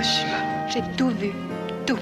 [0.00, 0.66] Hiroshima.
[0.68, 1.30] J'ai tout vu.
[1.86, 1.98] Tout.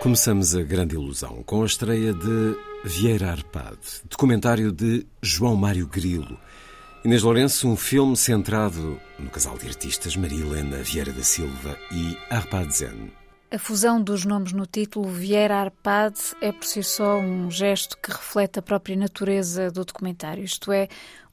[0.00, 6.38] Começamos a grande ilusão com a estreia de Vieira Arpade, documentário de João Mário Grilo.
[7.04, 12.18] Inês Lourenço, um filme centrado no casal de artistas Maria Helena Vieira da Silva e
[12.28, 13.12] Arpade Zen.
[13.50, 18.10] A fusão dos nomes no título Vieira Arpade é por si só um gesto que
[18.10, 20.88] reflete a própria natureza do documentário, isto é,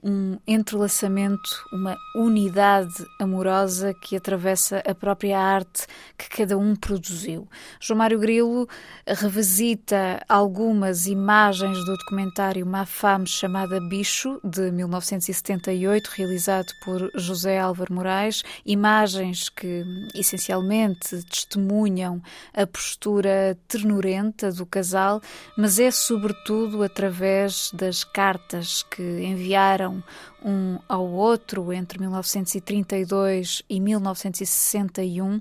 [0.05, 7.47] um entrelaçamento, uma unidade amorosa que atravessa a própria arte que cada um produziu.
[7.81, 8.69] João Mário Grilo
[9.07, 18.43] revisita algumas imagens do documentário Mafame chamada Bicho, de 1978, realizado por José Álvaro Moraes,
[18.63, 19.83] imagens que
[20.13, 22.21] essencialmente testemunham
[22.53, 25.19] a postura ternurenta do casal,
[25.57, 29.94] mas é sobretudo através das cartas que enviaram
[30.43, 35.39] um ao outro entre 1932 e 1961,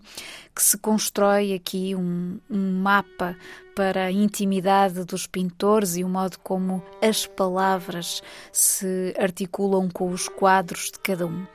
[0.54, 3.36] que se constrói aqui um, um, mapa
[3.74, 10.28] para a intimidade dos pintores e o modo como as palavras se articulam com os
[10.28, 11.46] quadros de cada um.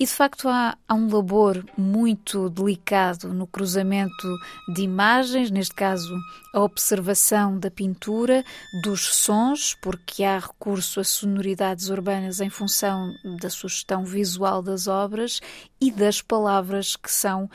[0.00, 4.34] E de facto há, há, um labor muito delicado no cruzamento
[4.72, 6.18] de imagens, neste caso
[6.54, 8.42] a observação da pintura,
[8.82, 15.38] dos sons, porque há recurso a sonoridades urbanas em função da sugestão visual das obras
[15.80, 17.48] e das palavras que são uh,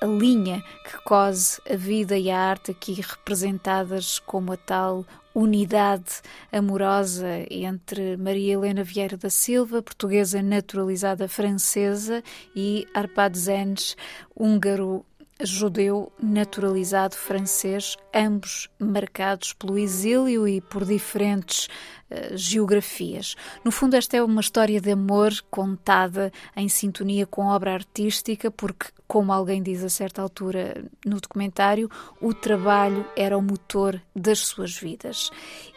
[0.00, 6.22] a linha que cose a vida e a arte aqui representadas como a tal unidade
[6.52, 12.22] amorosa entre Maria Helena Vieira da Silva, portuguesa naturalizada francesa,
[12.54, 13.96] e Arpad Zenz,
[14.34, 15.04] húngaro
[15.42, 21.66] judeu naturalizado francês, ambos marcados pelo exílio e por diferentes
[22.10, 23.36] uh, geografias.
[23.64, 28.86] No fundo, esta é uma história de amor contada em sintonia com obra artística, porque,
[29.06, 31.90] como alguém diz a certa altura no documentário,
[32.20, 35.30] o trabalho era o motor das suas vidas.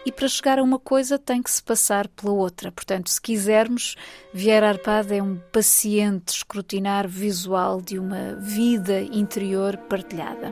[0.06, 2.72] E para chegar a uma coisa tem que se passar pela outra.
[2.72, 3.96] Portanto, se quisermos,
[4.34, 9.53] Vieira Arpada é um paciente escrutinar visual de uma vida interior
[9.90, 10.52] partilhada.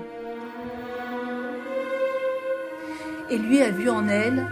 [3.29, 4.45] Et lui a vu en elle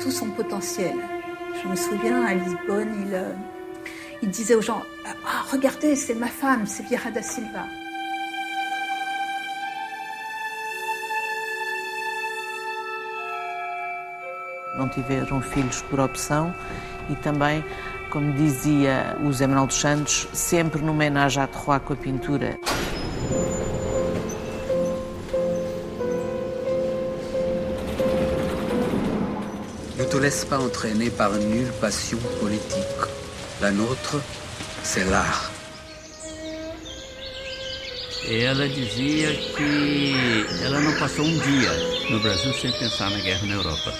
[0.00, 0.94] tout son potentiel.
[1.62, 3.32] Je me souviens à Lisbonne, il, euh,
[4.22, 7.64] il disait aux gens ah, Regardez, c'est ma femme, c'est Vieira da Silva.
[14.76, 16.54] Não tiveram filhos por opção
[17.10, 17.64] e também,
[18.10, 22.56] como dizia o Zé Manuel dos Santos, sempre no homenagem à terroir com a pintura.
[30.08, 33.04] Te laisse pas entraîner par nulle passion politique.
[33.60, 34.16] La nôtre,
[34.82, 35.50] c'est l'art.
[38.30, 41.72] Ela dizia que ela não passou um dia
[42.10, 43.92] no Brasil sem pensar na guerra na Europa.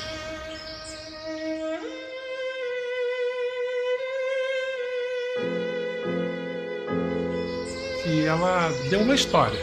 [8.02, 9.60] que ela deu uma história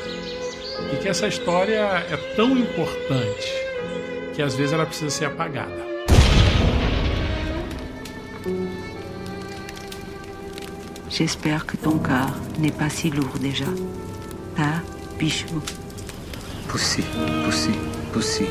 [0.94, 3.52] e que essa história é tão importante
[4.36, 5.95] que às vezes ela precisa ser apagada.
[11.10, 13.66] J'espère que ton cœur n'est pas si lourd déjà.
[14.58, 14.82] Hein,
[15.18, 15.62] Bichou?
[16.68, 17.04] Pussy,
[17.46, 17.72] Pussy,
[18.12, 18.46] Pussy.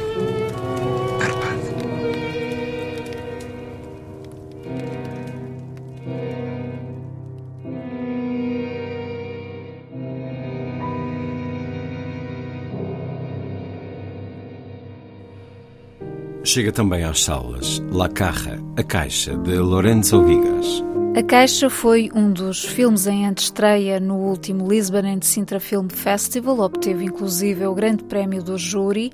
[16.54, 20.84] Chega também às salas La Carra, a Caixa, de Lorenzo Vigas.
[21.16, 26.60] A Caixa foi um dos filmes em antestreia no último Lisbon and Sintra Film Festival,
[26.60, 29.10] obteve inclusive o grande prémio do júri.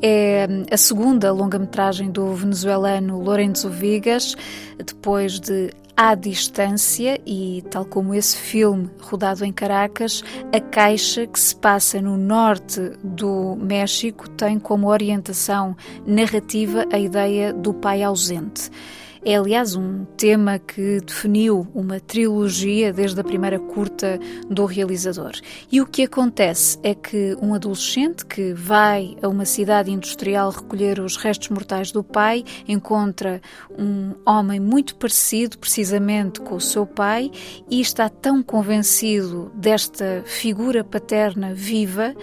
[0.00, 4.34] É a segunda longa-metragem do venezuelano Lorenzo Vigas,
[4.78, 10.22] depois de à distância e, tal como esse filme rodado em Caracas,
[10.54, 17.52] a caixa que se passa no norte do México tem como orientação narrativa a ideia
[17.52, 18.70] do pai ausente.
[19.28, 25.32] É, aliás, um tema que definiu uma trilogia desde a primeira curta do realizador.
[25.70, 30.98] E o que acontece é que um adolescente que vai a uma cidade industrial recolher
[30.98, 33.42] os restos mortais do pai encontra
[33.78, 37.30] um homem muito parecido, precisamente com o seu pai,
[37.70, 42.14] e está tão convencido desta figura paterna viva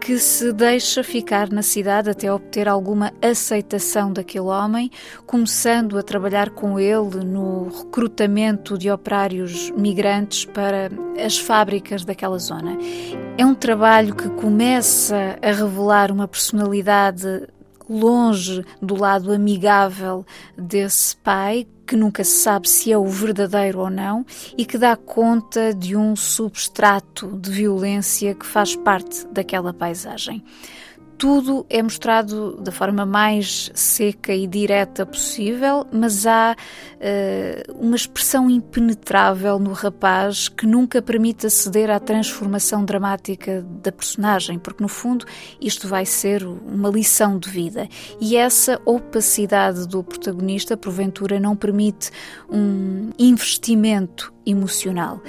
[0.00, 4.90] que se deixa ficar na cidade até obter alguma aceitação daquele homem,
[5.26, 10.90] começando a trabalhar com ele no recrutamento de operários migrantes para
[11.24, 12.78] as fábricas daquela zona.
[13.36, 17.46] É um trabalho que começa a revelar uma personalidade
[17.88, 20.24] longe do lado amigável
[20.56, 24.24] desse pai, que nunca se sabe se é o verdadeiro ou não,
[24.58, 30.44] e que dá conta de um substrato de violência que faz parte daquela paisagem
[31.18, 38.48] tudo é mostrado da forma mais seca e direta possível, mas há uh, uma expressão
[38.48, 45.26] impenetrável no rapaz que nunca permite aceder à transformação dramática da personagem, porque no fundo
[45.60, 47.88] isto vai ser uma lição de vida.
[48.20, 52.12] E essa opacidade do protagonista, porventura, não permite
[52.48, 55.20] um investimento emocional.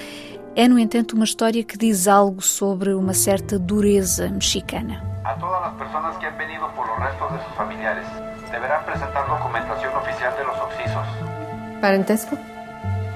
[0.56, 5.00] É, no entanto, uma história que diz algo sobre uma certa dureza mexicana.
[5.24, 8.04] A todas las personas que han venido por los restos de sus familiares
[8.50, 11.06] deberán presentar documentación oficial de los occisos.
[11.80, 12.36] ¿Parentesco?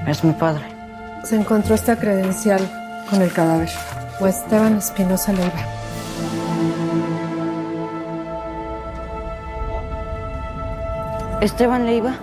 [0.06, 0.64] Es mi padre.
[1.24, 2.60] Se encontró esta credencial
[3.10, 3.70] con el cadáver.
[4.20, 5.84] O Esteban Espinosa Leiva.
[11.40, 12.14] ¿Esteban Leiva?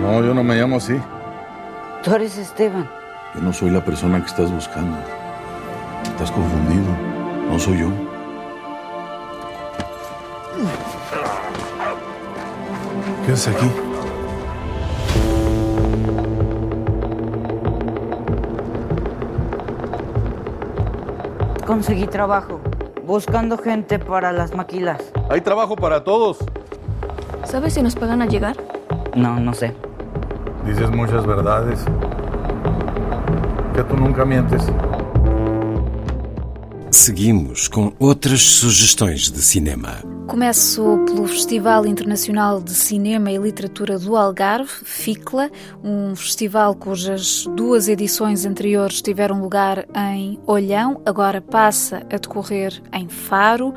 [0.00, 1.00] No, yo no me llamo así.
[2.04, 3.01] Tú eres Esteban.
[3.34, 4.98] Yo no soy la persona que estás buscando.
[6.04, 6.94] Estás confundido.
[7.50, 7.88] No soy yo.
[13.24, 13.70] ¿Qué haces aquí?
[21.66, 22.60] Conseguí trabajo,
[23.06, 25.00] buscando gente para las maquilas.
[25.30, 26.38] Hay trabajo para todos.
[27.44, 28.56] ¿Sabes si nos pagan a llegar?
[29.14, 29.72] No, no sé.
[30.66, 31.86] Dices muchas verdades.
[33.74, 34.62] Que tú nunca mientes.
[36.90, 40.11] Seguimos com outras sugestões de cinema.
[40.26, 45.50] Começo pelo Festival Internacional de Cinema e Literatura do Algarve, FICLA,
[45.82, 53.08] um festival cujas duas edições anteriores tiveram lugar em Olhão, agora passa a decorrer em
[53.08, 53.74] Faro.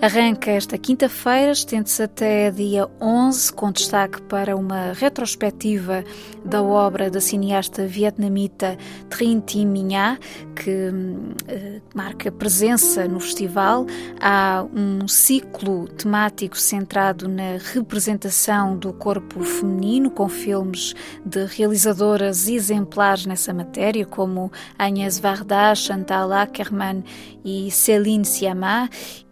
[0.00, 6.04] Arranca esta quinta-feira, estende-se até dia 11, com destaque para uma retrospectiva
[6.44, 8.78] da obra da cineasta vietnamita
[9.10, 9.94] Trinh Thi Minh
[10.54, 10.92] que
[11.48, 13.86] eh, marca presença no festival.
[14.20, 20.94] Há um ciclo temático centrado na representação do corpo feminino, com filmes
[21.24, 27.02] de realizadoras exemplares nessa matéria, como Agnès Varda, Chantal Ackerman
[27.44, 28.88] e Céline Sciamma,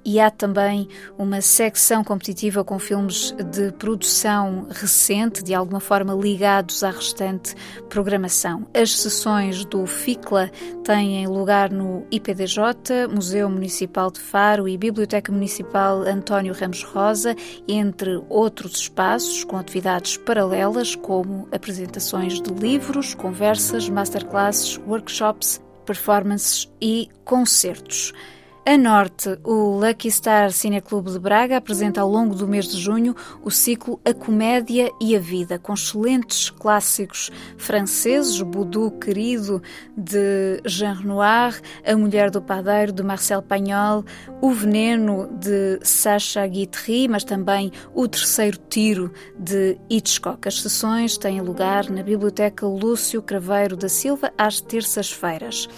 [0.06, 0.88] e há também
[1.18, 7.56] uma secção competitiva com filmes de produção recente, de alguma forma ligados à restante
[7.88, 8.68] programação.
[8.72, 10.48] As sessões do FICLA
[10.84, 17.34] têm lugar no IPDJ, Museu Municipal de Faro e Biblioteca Municipal António Ramos Rosa,
[17.66, 27.08] entre outros espaços com atividades paralelas, como apresentações de livros, conversas, masterclasses, workshops, performances e
[27.24, 28.12] concertos.
[28.68, 33.14] A norte, o Lucky Star Cineclube de Braga apresenta ao longo do mês de junho
[33.44, 39.62] o ciclo A Comédia e a Vida, com excelentes clássicos franceses, Boudou Querido,
[39.96, 44.04] de Jean Renoir, A Mulher do Padeiro, de Marcel Pagnol,
[44.42, 50.48] O Veneno, de Sacha Guitry, mas também O Terceiro Tiro, de Hitchcock.
[50.48, 55.68] As sessões têm lugar na Biblioteca Lúcio Craveiro da Silva às terças-feiras.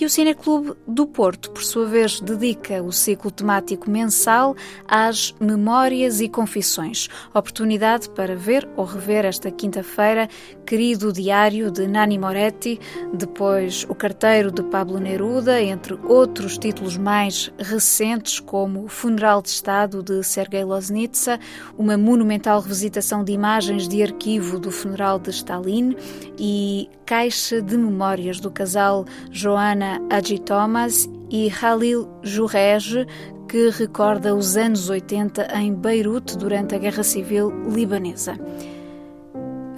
[0.00, 4.54] E o Cineclube do Porto, por sua vez, dedica o ciclo temático mensal
[4.86, 7.08] às memórias e confissões.
[7.34, 10.28] Oportunidade para ver ou rever esta quinta-feira
[10.64, 12.78] Querido Diário de Nani Moretti,
[13.12, 20.00] depois O Carteiro de Pablo Neruda, entre outros títulos mais recentes, como Funeral de Estado
[20.00, 21.40] de Sergei Loznitsa,
[21.76, 25.96] uma monumental revisitação de imagens de arquivo do funeral de Stalin
[26.38, 33.06] e caixa de memórias do casal Joana Agi Thomas e Halil Jurege,
[33.48, 38.38] que recorda os anos 80 em Beirute durante a Guerra Civil Libanesa.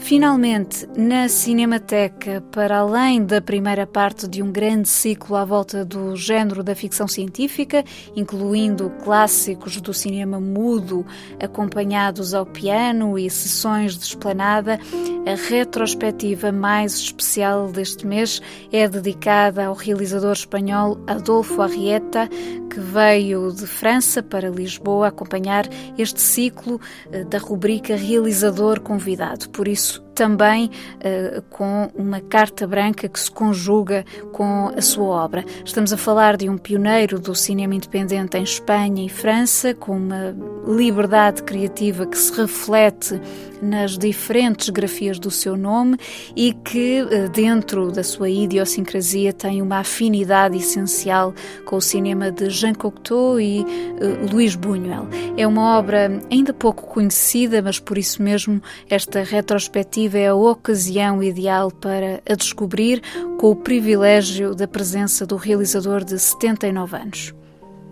[0.00, 6.16] Finalmente, na Cinemateca, para além da primeira parte de um grande ciclo à volta do
[6.16, 7.85] género da ficção científica,
[8.16, 11.07] incluindo clássicos do cinema mudo
[11.40, 14.80] acompanhados ao piano e sessões de esplanada,
[15.26, 18.40] a retrospectiva mais especial deste mês
[18.73, 22.28] é dedicada ao realizador espanhol Adolfo Arrieta,
[22.71, 26.80] que veio de França para Lisboa acompanhar este ciclo
[27.11, 29.50] eh, da rubrica Realizador Convidado.
[29.50, 30.10] Por isso, isso.
[30.21, 35.43] Também uh, com uma carta branca que se conjuga com a sua obra.
[35.65, 40.37] Estamos a falar de um pioneiro do cinema independente em Espanha e França, com uma
[40.67, 43.19] liberdade criativa que se reflete
[43.62, 45.97] nas diferentes grafias do seu nome
[46.37, 51.35] e que, uh, dentro da sua idiosincrasia, tem uma afinidade essencial
[51.65, 55.09] com o cinema de Jean Cocteau e uh, Luís Buñuel.
[55.37, 61.23] É uma obra ainda pouco conhecida, mas por isso mesmo esta retrospectiva é a ocasião
[61.23, 63.02] ideal para a descobrir,
[63.38, 67.35] com o privilégio da presença do realizador de 79 anos.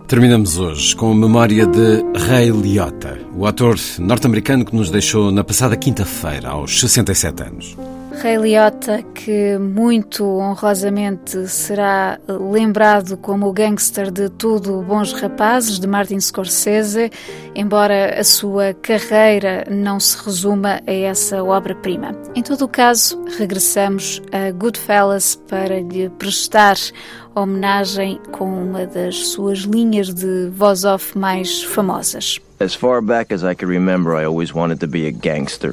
[0.07, 5.45] Terminamos hoje com a memória de Ray Liotta, o ator norte-americano que nos deixou na
[5.45, 7.77] passada quinta-feira, aos 67 anos.
[8.23, 15.87] Ray Liotta, que muito honrosamente será lembrado como o gangster de Tudo Bons Rapazes, de
[15.87, 17.13] Martin Scorsese,
[17.55, 22.11] embora a sua carreira não se resuma a essa obra-prima.
[22.35, 26.77] Em todo o caso, regressamos a Goodfellas para lhe prestar
[27.37, 32.41] homenagem com uma das suas linhas de voz off mais famosas.
[32.59, 35.71] As far back as I can remember, I always wanted to be a gangster.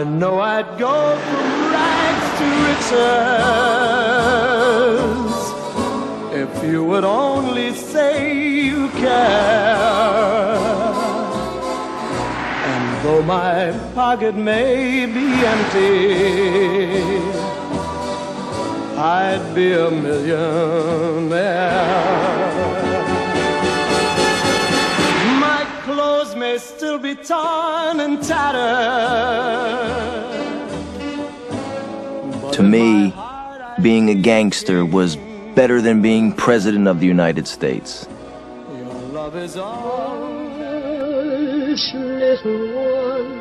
[0.00, 3.02] I know I'd go from rags to riches
[6.42, 9.76] if you would only say you care.
[12.72, 16.14] And though my pocket may be empty,
[18.96, 21.30] I'd be a millionaire.
[26.50, 28.62] May still be torn and tattered.
[32.54, 33.14] To me,
[33.80, 35.16] being a gangster was
[35.54, 38.08] better than being president of the United States.
[38.76, 40.40] Your love is all
[41.94, 43.38] little one,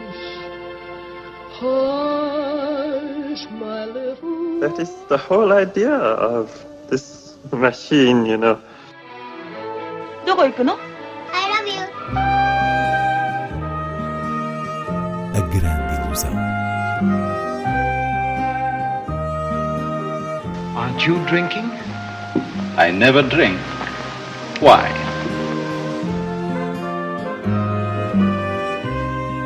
[0.00, 0.24] hush,
[1.60, 4.60] hush, my little.
[4.60, 5.92] That is the whole idea
[6.32, 8.58] of this machine, you know.
[10.37, 10.77] どこ行くの
[11.33, 11.81] I love you.
[15.33, 16.33] A grande ilusão.
[20.75, 21.69] Aren't you drinking?
[22.77, 23.57] I never drink.
[24.61, 24.89] Why?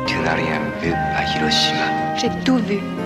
[0.06, 2.16] Tu n'as rien vu à Hiroshima.
[2.16, 2.78] J'ai tout vu.
[2.78, 3.01] Tout.